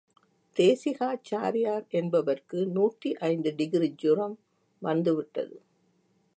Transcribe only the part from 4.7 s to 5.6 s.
வந்துவிட்டது.